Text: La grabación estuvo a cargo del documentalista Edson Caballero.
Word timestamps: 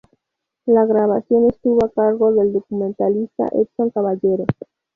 La 0.65 0.83
grabación 0.85 1.45
estuvo 1.51 1.85
a 1.85 1.91
cargo 1.91 2.33
del 2.33 2.53
documentalista 2.53 3.45
Edson 3.53 3.91
Caballero. 3.91 4.45